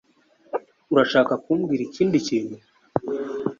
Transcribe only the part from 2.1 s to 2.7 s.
kintu?